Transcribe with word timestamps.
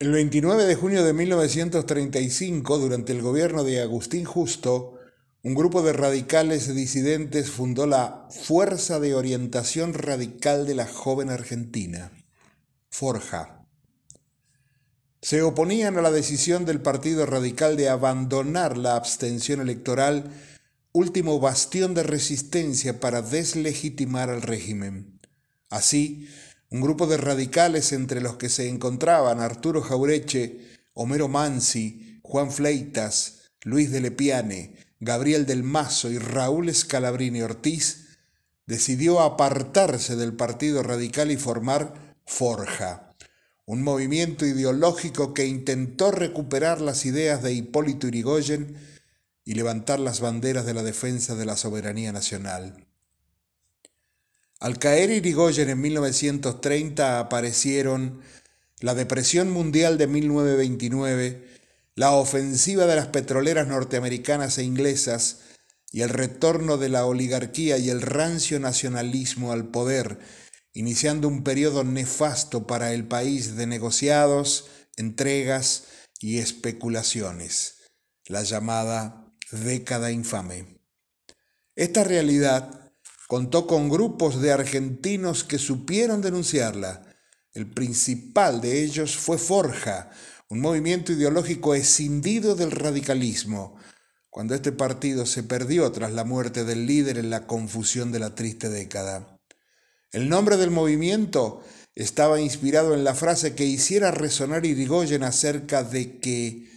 El 0.00 0.12
29 0.12 0.64
de 0.64 0.76
junio 0.76 1.04
de 1.04 1.12
1935, 1.12 2.78
durante 2.78 3.12
el 3.12 3.20
gobierno 3.20 3.64
de 3.64 3.82
Agustín 3.82 4.24
Justo, 4.24 4.94
un 5.42 5.54
grupo 5.54 5.82
de 5.82 5.92
radicales 5.92 6.74
disidentes 6.74 7.50
fundó 7.50 7.86
la 7.86 8.26
Fuerza 8.30 8.98
de 8.98 9.14
Orientación 9.14 9.92
Radical 9.92 10.66
de 10.66 10.74
la 10.74 10.86
Joven 10.86 11.28
Argentina, 11.28 12.12
Forja. 12.88 13.66
Se 15.20 15.42
oponían 15.42 15.98
a 15.98 16.00
la 16.00 16.10
decisión 16.10 16.64
del 16.64 16.80
Partido 16.80 17.26
Radical 17.26 17.76
de 17.76 17.90
abandonar 17.90 18.78
la 18.78 18.96
abstención 18.96 19.60
electoral, 19.60 20.30
último 20.92 21.40
bastión 21.40 21.92
de 21.92 22.04
resistencia 22.04 23.00
para 23.00 23.20
deslegitimar 23.20 24.30
al 24.30 24.40
régimen. 24.40 25.20
Así, 25.68 26.26
un 26.70 26.80
grupo 26.80 27.06
de 27.06 27.16
radicales 27.16 27.92
entre 27.92 28.20
los 28.20 28.36
que 28.36 28.48
se 28.48 28.68
encontraban 28.68 29.40
Arturo 29.40 29.82
Jaureche, 29.82 30.80
Homero 30.94 31.28
Mansi, 31.28 32.20
Juan 32.22 32.52
Fleitas, 32.52 33.50
Luis 33.62 33.90
de 33.90 34.00
Lepiane, 34.00 34.76
Gabriel 35.00 35.46
del 35.46 35.64
Mazo 35.64 36.10
y 36.10 36.18
Raúl 36.18 36.72
Scalabrini 36.72 37.42
Ortiz, 37.42 38.18
decidió 38.66 39.20
apartarse 39.20 40.14
del 40.14 40.34
Partido 40.34 40.82
Radical 40.84 41.32
y 41.32 41.36
formar 41.36 42.16
Forja, 42.24 43.16
un 43.66 43.82
movimiento 43.82 44.46
ideológico 44.46 45.34
que 45.34 45.46
intentó 45.46 46.12
recuperar 46.12 46.80
las 46.80 47.04
ideas 47.04 47.42
de 47.42 47.52
Hipólito 47.52 48.06
Yrigoyen 48.06 48.76
y 49.44 49.54
levantar 49.54 49.98
las 49.98 50.20
banderas 50.20 50.66
de 50.66 50.74
la 50.74 50.84
defensa 50.84 51.34
de 51.34 51.46
la 51.46 51.56
soberanía 51.56 52.12
nacional. 52.12 52.86
Al 54.60 54.78
caer 54.78 55.10
Irigoyen 55.10 55.70
en 55.70 55.80
1930 55.80 57.18
aparecieron 57.18 58.20
la 58.80 58.94
Depresión 58.94 59.50
Mundial 59.50 59.96
de 59.96 60.06
1929, 60.06 61.48
la 61.94 62.12
ofensiva 62.12 62.84
de 62.84 62.94
las 62.94 63.06
petroleras 63.06 63.66
norteamericanas 63.68 64.58
e 64.58 64.64
inglesas 64.64 65.40
y 65.90 66.02
el 66.02 66.10
retorno 66.10 66.76
de 66.76 66.90
la 66.90 67.06
oligarquía 67.06 67.78
y 67.78 67.88
el 67.88 68.02
rancio 68.02 68.60
nacionalismo 68.60 69.52
al 69.52 69.68
poder, 69.68 70.18
iniciando 70.74 71.26
un 71.26 71.42
periodo 71.42 71.82
nefasto 71.82 72.66
para 72.66 72.92
el 72.92 73.08
país 73.08 73.56
de 73.56 73.66
negociados, 73.66 74.66
entregas 74.96 75.84
y 76.20 76.36
especulaciones, 76.36 77.76
la 78.26 78.42
llamada 78.42 79.32
década 79.52 80.12
infame. 80.12 80.80
Esta 81.76 82.04
realidad 82.04 82.89
contó 83.30 83.68
con 83.68 83.88
grupos 83.88 84.42
de 84.42 84.50
argentinos 84.50 85.44
que 85.44 85.58
supieron 85.58 86.20
denunciarla. 86.20 87.04
El 87.52 87.70
principal 87.70 88.60
de 88.60 88.82
ellos 88.82 89.14
fue 89.14 89.38
Forja, 89.38 90.10
un 90.48 90.58
movimiento 90.58 91.12
ideológico 91.12 91.76
escindido 91.76 92.56
del 92.56 92.72
radicalismo, 92.72 93.76
cuando 94.30 94.56
este 94.56 94.72
partido 94.72 95.26
se 95.26 95.44
perdió 95.44 95.92
tras 95.92 96.12
la 96.12 96.24
muerte 96.24 96.64
del 96.64 96.86
líder 96.86 97.18
en 97.18 97.30
la 97.30 97.46
confusión 97.46 98.10
de 98.10 98.18
la 98.18 98.34
triste 98.34 98.68
década. 98.68 99.38
El 100.10 100.28
nombre 100.28 100.56
del 100.56 100.72
movimiento 100.72 101.62
estaba 101.94 102.40
inspirado 102.40 102.94
en 102.94 103.04
la 103.04 103.14
frase 103.14 103.54
que 103.54 103.64
hiciera 103.64 104.10
resonar 104.10 104.66
Irigoyen 104.66 105.22
acerca 105.22 105.84
de 105.84 106.18
que 106.18 106.68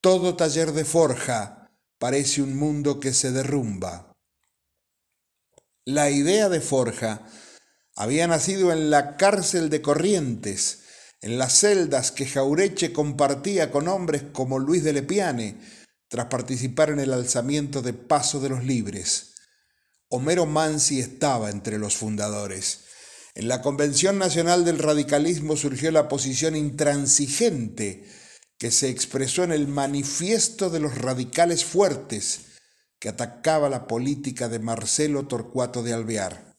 todo 0.00 0.34
taller 0.34 0.72
de 0.72 0.84
forja 0.84 1.70
parece 2.00 2.42
un 2.42 2.56
mundo 2.56 2.98
que 2.98 3.12
se 3.12 3.30
derrumba. 3.30 4.11
La 5.84 6.10
idea 6.10 6.48
de 6.48 6.60
Forja 6.60 7.26
había 7.96 8.28
nacido 8.28 8.70
en 8.70 8.88
la 8.88 9.16
cárcel 9.16 9.68
de 9.68 9.82
Corrientes, 9.82 10.82
en 11.20 11.38
las 11.38 11.54
celdas 11.54 12.12
que 12.12 12.24
Jaureche 12.24 12.92
compartía 12.92 13.72
con 13.72 13.88
hombres 13.88 14.22
como 14.32 14.60
Luis 14.60 14.84
de 14.84 14.92
Lepiane, 14.92 15.58
tras 16.06 16.26
participar 16.26 16.90
en 16.90 17.00
el 17.00 17.12
alzamiento 17.12 17.82
de 17.82 17.94
Paso 17.94 18.38
de 18.38 18.50
los 18.50 18.62
Libres. 18.62 19.34
Homero 20.08 20.46
Mansi 20.46 21.00
estaba 21.00 21.50
entre 21.50 21.78
los 21.78 21.96
fundadores. 21.96 22.84
En 23.34 23.48
la 23.48 23.60
Convención 23.60 24.18
Nacional 24.18 24.64
del 24.64 24.78
Radicalismo 24.78 25.56
surgió 25.56 25.90
la 25.90 26.06
posición 26.06 26.54
intransigente 26.54 28.04
que 28.56 28.70
se 28.70 28.88
expresó 28.88 29.42
en 29.42 29.50
el 29.50 29.66
Manifiesto 29.66 30.70
de 30.70 30.78
los 30.78 30.96
Radicales 30.96 31.64
Fuertes, 31.64 32.51
que 33.02 33.08
atacaba 33.08 33.68
la 33.68 33.88
política 33.88 34.48
de 34.48 34.60
Marcelo 34.60 35.26
Torcuato 35.26 35.82
de 35.82 35.92
Alvear. 35.92 36.54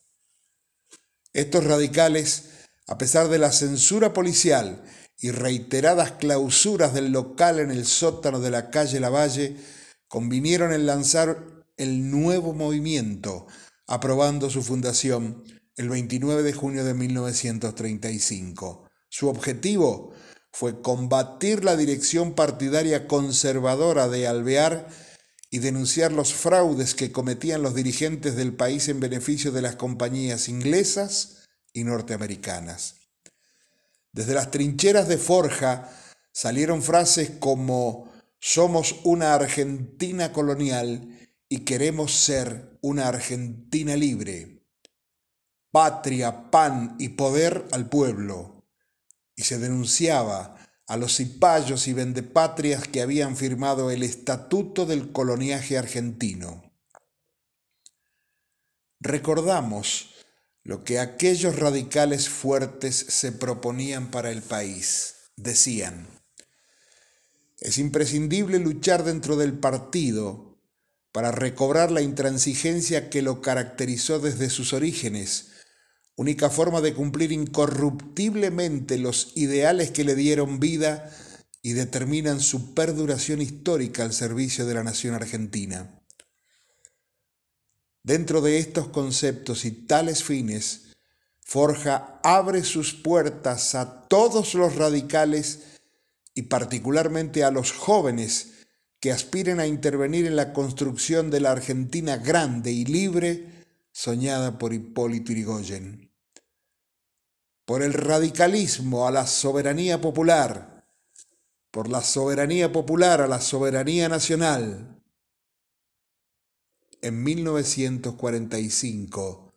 Estos 1.31 1.63
radicales, 1.63 2.49
a 2.85 2.97
pesar 2.97 3.29
de 3.29 3.39
la 3.39 3.53
censura 3.53 4.11
policial 4.11 4.83
y 5.17 5.31
reiteradas 5.31 6.11
clausuras 6.11 6.93
del 6.93 7.13
local 7.13 7.61
en 7.61 7.71
el 7.71 7.85
sótano 7.85 8.41
de 8.41 8.51
la 8.51 8.71
calle 8.71 8.99
Lavalle, 8.99 9.55
convinieron 10.09 10.73
en 10.73 10.85
lanzar 10.85 11.45
el 11.77 12.11
nuevo 12.11 12.51
movimiento, 12.53 13.47
aprobando 13.87 14.49
su 14.49 14.63
fundación 14.63 15.45
el 15.77 15.87
29 15.87 16.43
de 16.43 16.51
junio 16.51 16.83
de 16.83 16.93
1935. 16.93 18.89
Su 19.07 19.29
objetivo 19.29 20.11
fue 20.51 20.81
combatir 20.81 21.63
la 21.63 21.77
dirección 21.77 22.35
partidaria 22.35 23.07
conservadora 23.07 24.09
de 24.09 24.27
Alvear 24.27 24.89
y 25.53 25.59
denunciar 25.59 26.11
los 26.11 26.33
fraudes 26.33 26.95
que 26.95 27.11
cometían 27.11 27.61
los 27.61 27.75
dirigentes 27.75 28.35
del 28.35 28.55
país 28.55 28.87
en 28.87 28.99
beneficio 28.99 29.51
de 29.51 29.61
las 29.61 29.75
compañías 29.75 30.49
inglesas 30.49 31.43
y 31.73 31.83
norteamericanas. 31.83 32.95
Desde 34.11 34.33
las 34.33 34.49
trincheras 34.49 35.07
de 35.07 35.19
Forja 35.19 35.91
salieron 36.31 36.81
frases 36.81 37.33
como 37.39 38.11
somos 38.39 38.95
una 39.03 39.35
Argentina 39.35 40.33
colonial 40.33 41.19
y 41.47 41.59
queremos 41.59 42.13
ser 42.13 42.79
una 42.81 43.07
Argentina 43.07 43.95
libre. 43.95 44.65
Patria, 45.69 46.49
pan 46.49 46.95
y 46.97 47.09
poder 47.09 47.67
al 47.71 47.89
pueblo. 47.89 48.65
Y 49.35 49.43
se 49.43 49.59
denunciaba 49.59 50.57
a 50.87 50.97
los 50.97 51.15
cipayos 51.17 51.87
y 51.87 51.93
vendepatrias 51.93 52.87
que 52.87 53.01
habían 53.01 53.37
firmado 53.37 53.91
el 53.91 54.03
Estatuto 54.03 54.85
del 54.85 55.11
Coloniaje 55.11 55.77
Argentino. 55.77 56.73
Recordamos 58.99 60.15
lo 60.63 60.83
que 60.83 60.99
aquellos 60.99 61.57
radicales 61.57 62.29
fuertes 62.29 62.95
se 62.95 63.31
proponían 63.31 64.11
para 64.11 64.31
el 64.31 64.41
país. 64.41 65.15
Decían, 65.35 66.07
es 67.59 67.77
imprescindible 67.77 68.59
luchar 68.59 69.03
dentro 69.03 69.35
del 69.35 69.57
partido 69.57 70.59
para 71.11 71.31
recobrar 71.31 71.91
la 71.91 72.01
intransigencia 72.01 73.09
que 73.09 73.21
lo 73.21 73.41
caracterizó 73.41 74.19
desde 74.19 74.49
sus 74.49 74.73
orígenes, 74.73 75.52
única 76.15 76.49
forma 76.49 76.81
de 76.81 76.93
cumplir 76.93 77.31
incorruptiblemente 77.31 78.97
los 78.97 79.31
ideales 79.35 79.91
que 79.91 80.03
le 80.03 80.15
dieron 80.15 80.59
vida 80.59 81.09
y 81.61 81.73
determinan 81.73 82.39
su 82.39 82.73
perduración 82.73 83.41
histórica 83.41 84.03
al 84.03 84.13
servicio 84.13 84.65
de 84.65 84.73
la 84.73 84.83
nación 84.83 85.15
argentina. 85.15 85.99
Dentro 88.03 88.41
de 88.41 88.59
estos 88.59 88.89
conceptos 88.89 89.63
y 89.63 89.71
tales 89.71 90.23
fines, 90.23 90.81
Forja 91.39 92.19
abre 92.23 92.63
sus 92.63 92.93
puertas 92.93 93.75
a 93.75 94.07
todos 94.07 94.55
los 94.55 94.75
radicales 94.75 95.59
y 96.33 96.43
particularmente 96.43 97.43
a 97.43 97.51
los 97.51 97.71
jóvenes 97.71 98.65
que 98.99 99.11
aspiren 99.11 99.59
a 99.59 99.67
intervenir 99.67 100.25
en 100.25 100.35
la 100.35 100.53
construcción 100.53 101.29
de 101.29 101.39
la 101.39 101.51
Argentina 101.51 102.17
grande 102.17 102.71
y 102.71 102.85
libre 102.85 103.52
soñada 103.93 104.57
por 104.57 104.73
Hipólito 104.73 105.31
Yrigoyen. 105.31 106.11
Por 107.63 107.81
el 107.81 107.93
radicalismo 107.93 109.07
a 109.07 109.11
la 109.11 109.25
soberanía 109.25 110.01
popular, 110.01 110.85
por 111.71 111.87
la 111.87 112.03
soberanía 112.03 112.73
popular 112.73 113.21
a 113.21 113.27
la 113.27 113.39
soberanía 113.39 114.09
nacional. 114.09 115.01
En 117.01 117.23
1945 117.23 119.53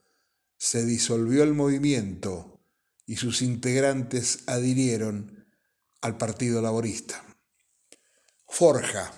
se 0.57 0.87
disolvió 0.87 1.43
el 1.43 1.55
movimiento 1.55 2.61
y 3.07 3.17
sus 3.17 3.43
integrantes 3.43 4.45
adhirieron 4.47 5.49
al 6.01 6.17
Partido 6.19 6.63
Laborista. 6.63 7.25
Forja 8.47 9.13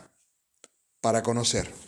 para 1.01 1.23
conocer. 1.23 1.88